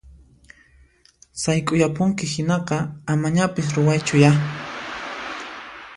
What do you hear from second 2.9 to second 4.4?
amañapis ruwaychuya!